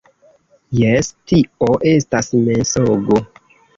-Jes,- 0.77 1.11
Tio 1.31 1.69
estas 1.91 2.33
mensogo. 2.49 3.21